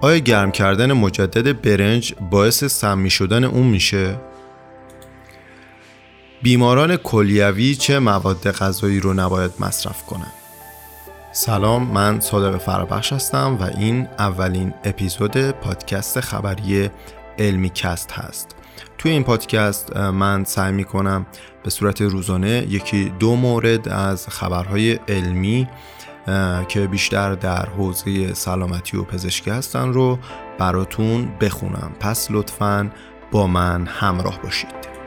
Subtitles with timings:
[0.00, 4.20] آیا گرم کردن مجدد برنج باعث سمی شدن اون میشه؟
[6.42, 10.32] بیماران کلیوی چه مواد غذایی رو نباید مصرف کنند؟
[11.32, 16.90] سلام من صادق فرابخش هستم و این اولین اپیزود پادکست خبری
[17.38, 18.56] علمی کست هست
[18.98, 21.26] توی این پادکست من سعی می کنم
[21.64, 25.68] به صورت روزانه یکی دو مورد از خبرهای علمی
[26.68, 30.18] که بیشتر در حوزه سلامتی و پزشکی هستن رو
[30.58, 31.92] براتون بخونم.
[32.00, 32.90] پس لطفا
[33.32, 34.97] با من همراه باشید.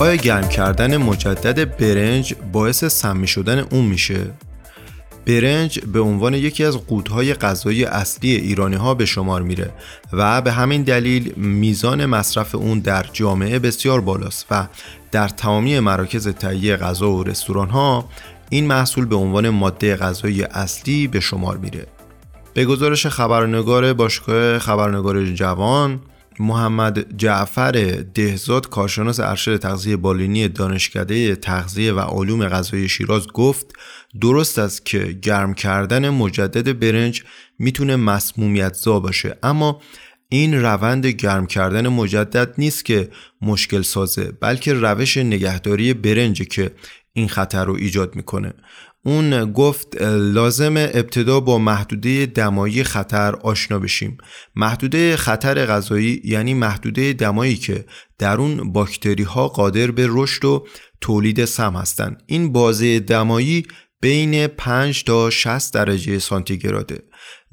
[0.00, 4.30] آیا گرم کردن مجدد برنج باعث سمی شدن اون میشه؟
[5.26, 9.70] برنج به عنوان یکی از قوتهای غذایی اصلی ایرانی ها به شمار میره
[10.12, 14.66] و به همین دلیل میزان مصرف اون در جامعه بسیار بالاست و
[15.12, 18.08] در تمامی مراکز تهیه غذا و رستوران ها
[18.50, 21.86] این محصول به عنوان ماده غذایی اصلی به شمار میره.
[22.54, 26.00] به گزارش خبرنگار باشگاه خبرنگار جوان
[26.40, 27.72] محمد جعفر
[28.14, 33.66] دهزاد کارشناس ارشد تغذیه بالینی دانشکده تغذیه و علوم غذایی شیراز گفت
[34.20, 37.22] درست است که گرم کردن مجدد برنج
[37.58, 39.80] می‌تونه مسمومیت زا باشه اما
[40.28, 43.08] این روند گرم کردن مجدد نیست که
[43.42, 46.70] مشکل سازه بلکه روش نگهداری برنج که
[47.12, 48.52] این خطر رو ایجاد می‌کنه.
[49.04, 54.18] اون گفت لازم ابتدا با محدوده دمایی خطر آشنا بشیم.
[54.56, 57.84] محدوده خطر غذایی یعنی محدوده دمایی که
[58.18, 60.66] در اون باکتری ها قادر به رشد و
[61.00, 63.66] تولید سم هستند این بازه دمایی
[64.00, 67.02] بین 5 تا 60 درجه سانتیگراده.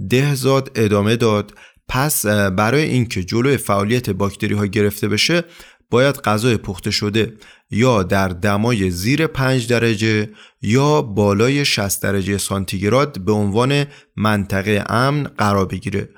[0.09, 1.53] دهزاد ادامه داد.
[1.89, 5.43] پس برای اینکه جلوی فعالیت باکتری ها گرفته بشه
[5.89, 7.33] باید غذای پخته شده
[7.71, 10.29] یا در دمای زیر 5 درجه
[10.61, 16.09] یا بالای 60 درجه سانتیگراد به عنوان منطقه امن قرار بگیره.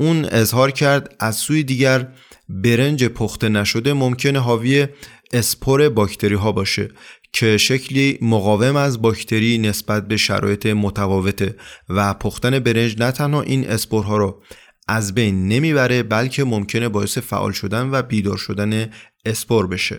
[0.00, 2.08] اون اظهار کرد از سوی دیگر
[2.48, 4.86] برنج پخته نشده ممکنه حاوی
[5.32, 6.88] اسپور باکتری ها باشه
[7.32, 11.56] که شکلی مقاوم از باکتری نسبت به شرایط متفاوته
[11.88, 14.42] و پختن برنج نه تنها این اسپورها رو
[14.88, 18.90] از بین نمی‌بره بلکه ممکنه باعث فعال شدن و بیدار شدن
[19.24, 19.98] اسپور بشه.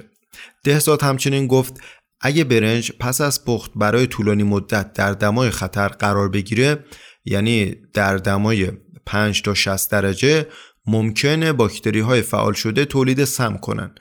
[0.63, 1.73] دهزاد همچنین گفت
[2.21, 6.85] اگه برنج پس از پخت برای طولانی مدت در دمای خطر قرار بگیره
[7.25, 8.71] یعنی در دمای
[9.05, 10.47] 5 تا 60 درجه
[10.85, 13.95] ممکنه باکتری های فعال شده تولید سم کنن.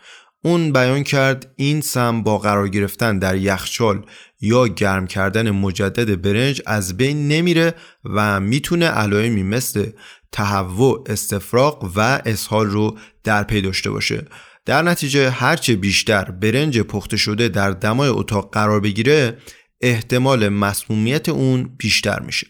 [0.45, 4.07] اون بیان کرد این سم با قرار گرفتن در یخچال
[4.41, 7.75] یا گرم کردن مجدد برنج از بین نمیره
[8.05, 9.91] و می‌تونه علائمی مثل
[10.33, 14.25] تهوع، استفراغ و اسهال رو در پی داشته باشه.
[14.67, 19.39] در نتیجه هرچه بیشتر برنج پخته شده در دمای اتاق قرار بگیره
[19.81, 22.47] احتمال مسمومیت اون بیشتر میشه.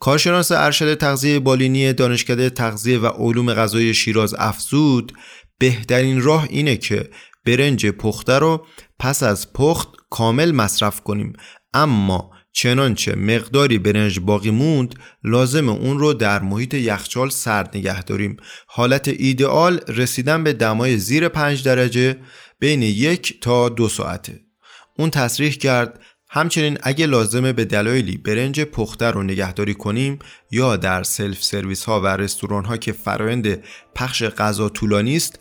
[0.00, 5.12] کارشناس ارشد تغذیه بالینی دانشکده تغذیه و علوم غذایی شیراز افزود
[5.58, 7.10] بهترین راه اینه که
[7.46, 8.66] برنج پخته رو
[8.98, 11.32] پس از پخت کامل مصرف کنیم.
[11.74, 14.94] اما چنانچه مقداری برنج باقی موند
[15.24, 18.36] لازم اون رو در محیط یخچال سرد نگه داریم.
[18.66, 22.16] حالت ایدئال رسیدن به دمای زیر 5 درجه
[22.58, 24.40] بین یک تا دو ساعته.
[24.98, 26.00] اون تصریح کرد
[26.34, 30.18] همچنین اگه لازمه به دلایلی برنج پخته رو نگهداری کنیم
[30.50, 33.64] یا در سلف سرویس ها و رستوران ها که فرایند
[33.94, 35.38] پخش غذا طولانی است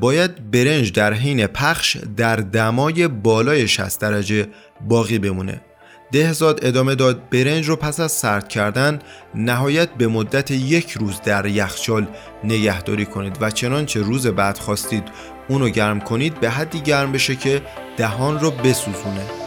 [0.00, 4.48] باید برنج در حین پخش در دمای بالای 60 درجه
[4.88, 5.60] باقی بمونه.
[6.12, 7.28] دهزاد ادامه داد.
[7.30, 8.98] برنج رو پس از سرد کردن
[9.34, 12.06] نهایت به مدت یک روز در یخچال
[12.44, 15.04] نگهداری کنید و چنانچه روز بعد خواستید
[15.48, 17.62] اونو گرم کنید به حدی گرم بشه که
[17.96, 19.41] دهان رو بسوزونه.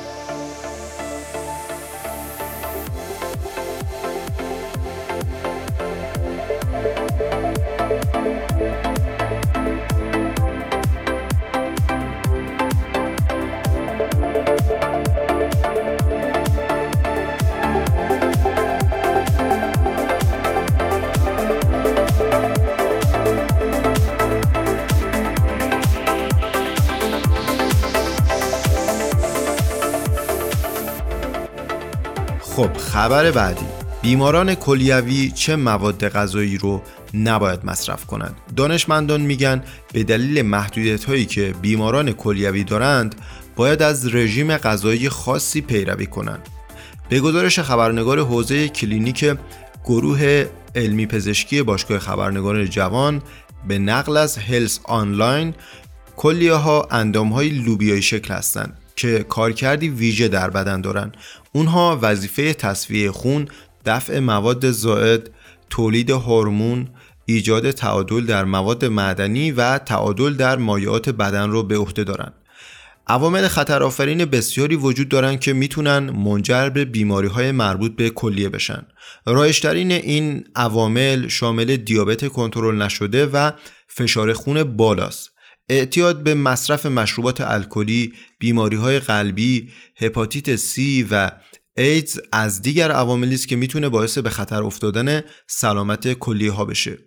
[32.55, 33.65] خب خبر بعدی.
[34.01, 36.81] بیماران کلیوی چه مواد غذایی رو
[37.13, 39.63] نباید مصرف کنند؟ دانشمندان میگن
[39.93, 43.15] به دلیل محدودیت هایی که بیماران کلیوی دارند
[43.55, 46.47] باید از رژیم غذایی خاصی پیروی کنند.
[47.09, 49.37] به گزارش خبرنگار حوزه کلینیک
[49.85, 53.21] گروه علمی پزشکی باشگاه خبرنگاران جوان
[53.67, 55.53] به نقل از هلس آنلاین
[56.17, 58.77] کلیه ها اندام های لوبیایی شکل هستند.
[58.95, 61.17] که کارکردی ویژه در بدن دارند
[61.53, 63.47] اونها وظیفه تصفیه خون
[63.85, 65.29] دفع مواد زائد
[65.69, 66.87] تولید هورمون
[67.25, 72.33] ایجاد تعادل در مواد معدنی و تعادل در مایعات بدن رو به عهده دارند
[73.07, 78.85] عوامل خطرآفرین بسیاری وجود دارند که می‌تونن منجر به بیماری های مربوط به کلیه بشن.
[79.25, 83.51] رایشترین این عوامل شامل دیابت کنترل نشده و
[83.87, 85.34] فشار خون بالاست.
[85.69, 90.79] اعتیاد به مصرف مشروبات الکلی، بیماری های قلبی، هپاتیت C
[91.11, 91.31] و
[91.77, 96.97] ایدز از دیگر عواملی است که می‌تونه باعث به خطر افتادن سلامت کلیه ها بشه.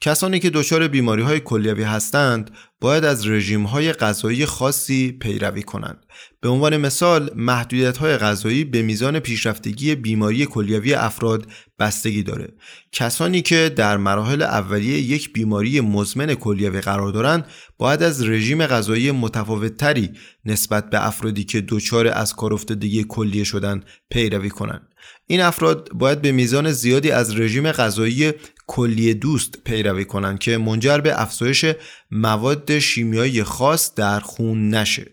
[0.00, 2.50] کسانی که دچار بیماری های کلیوی هستند
[2.80, 6.06] باید از رژیم های غذایی خاصی پیروی کنند.
[6.40, 11.46] به عنوان مثال محدودیت های غذایی به میزان پیشرفتگی بیماری کلیوی افراد
[11.78, 12.48] بستگی داره.
[12.92, 17.46] کسانی که در مراحل اولیه یک بیماری مزمن کلیوی قرار دارند
[17.78, 20.10] باید از رژیم غذایی متفاوتتری
[20.44, 24.88] نسبت به افرادی که دچار از کار افتادگی کلیه شدن پیروی کنند.
[25.26, 28.32] این افراد باید به میزان زیادی از رژیم غذایی
[28.66, 31.64] کلیه دوست پیروی کنند که منجر به افزایش
[32.10, 35.06] مواد شیمیایی خاص در خون نشه.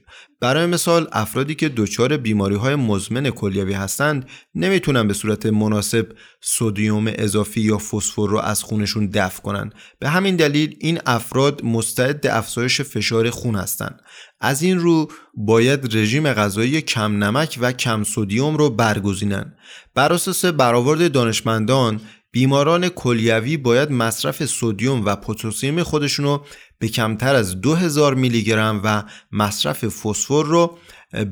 [0.46, 6.08] برای مثال افرادی که دچار بیماری های مزمن کلیوی هستند نمی‌تونن به صورت مناسب
[6.42, 9.76] سودیوم اضافی یا فسفر رو از خونشون دفع کنند.
[10.00, 14.02] به همین دلیل این افراد مستعد افزایش فشار خون هستند.
[14.42, 15.08] از این رو
[15.38, 19.56] باید رژیم غذایی کم نمک و کم سودیوم رو برگزینن.
[19.96, 22.02] بر اساس برآورد دانشمندان
[22.36, 26.46] بیماران کلیوی باید مصرف سودیوم و پتاسیم خودشون رو
[26.80, 30.78] به کمتر از 2000 میلی گرم و مصرف فسفر رو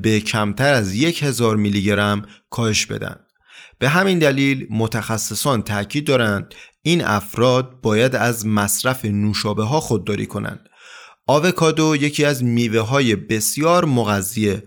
[0.02, 3.16] به کمتر از 1000 میلی گرم کاهش بدن.
[3.78, 10.60] به همین دلیل متخصصان تاکید دارند این افراد باید از مصرف نوشابه ها خودداری کنند.
[11.26, 14.62] آوکادو یکی از میوه های بسیار مغذیه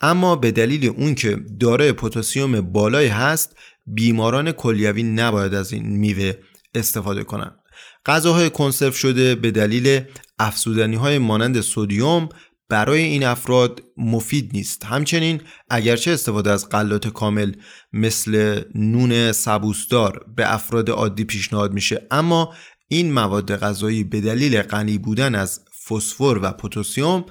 [0.00, 3.56] اما به دلیل اون که دارای پتاسیم بالایی هست
[3.86, 6.32] بیماران کلیوی نباید از این میوه
[6.74, 7.58] استفاده کنند.
[8.06, 10.00] غذاهای کنسرو شده به دلیل
[10.38, 12.28] افزودنی های مانند سودیوم
[12.68, 15.40] برای این افراد مفید نیست همچنین
[15.70, 17.52] اگرچه استفاده از غلات کامل
[17.92, 22.54] مثل نون سبوسدار به افراد عادی پیشنهاد میشه اما
[22.88, 27.24] این مواد غذایی به دلیل غنی بودن از فسفر و پتاسیم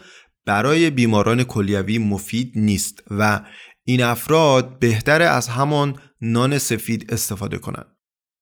[0.45, 3.41] برای بیماران کلیوی مفید نیست و
[3.83, 7.85] این افراد بهتر از همان نان سفید استفاده کنند.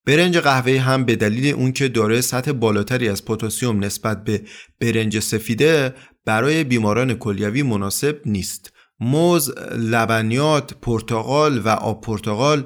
[0.06, 4.42] برنج قهوه هم به دلیل اون که داره سطح بالاتری از پتاسیم نسبت به
[4.80, 5.94] برنج سفیده
[6.24, 8.72] برای بیماران کلیوی مناسب نیست.
[9.00, 12.64] موز، لبنیات، پرتقال و آب پرتقال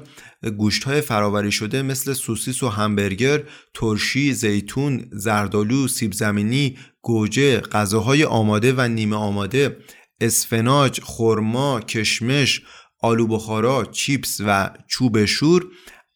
[0.57, 8.23] گوشت های فراوری شده مثل سوسیس و همبرگر، ترشی، زیتون، زردالو، سیب زمینی، گوجه، غذاهای
[8.23, 9.77] آماده و نیمه آماده،
[10.21, 12.61] اسفناج، خرما، کشمش،
[13.01, 15.65] آلو بخارا، چیپس و چوب شور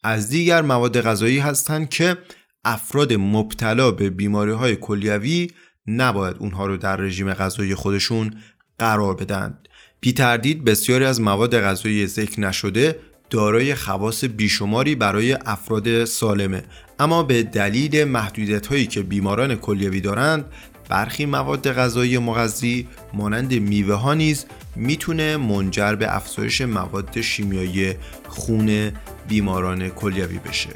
[0.04, 2.16] از دیگر مواد غذایی هستند که
[2.64, 5.50] افراد مبتلا به بیماری های کلیوی
[5.86, 8.34] نباید اونها رو در رژیم غذایی خودشون
[8.78, 9.58] قرار بدن.
[10.00, 16.62] بی تردید بسیاری از مواد غذایی ذکر نشده دارای خواص بیشماری برای افراد سالمه
[16.98, 20.44] اما به دلیل محدودیت هایی که بیماران کلیوی دارند
[20.90, 27.94] برخی مواد غذایی مغذی مانند میوه ها نیز می‌تونه منجر به افزایش مواد شیمیایی
[28.28, 28.92] خون
[29.28, 30.70] بیماران کلیوی بشه.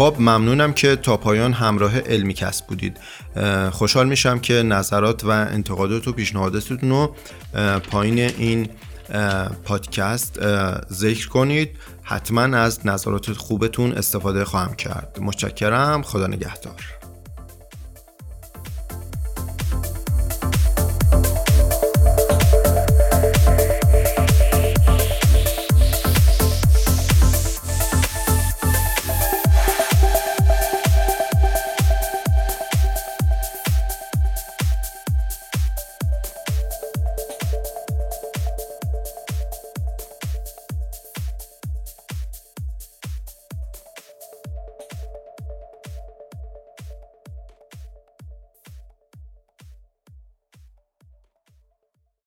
[0.00, 2.96] خب ممنونم که تا پایان همراه علمی کسب بودید.
[3.70, 7.14] خوشحال میشم که نظرات و انتقادات و پیشنهاداتتون رو
[7.90, 8.68] پایین این
[9.64, 10.40] پادکست
[10.92, 11.70] ذکر کنید.
[12.02, 15.18] حتما از نظرات خوبتون استفاده خواهم کرد.
[15.20, 16.02] متشکرم.
[16.02, 16.99] خدا نگهدار.